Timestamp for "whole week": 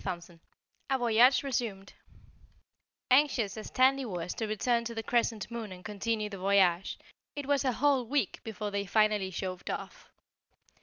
7.73-8.39